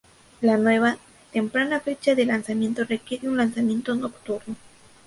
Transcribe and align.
La 0.41 0.57
nueva, 0.57 0.97
temprana 1.31 1.79
fecha 1.79 2.15
de 2.15 2.25
lanzamiento 2.25 2.83
requiere 2.85 3.29
un 3.29 3.37
lanzamiento 3.37 3.93
nocturno. 3.93 4.55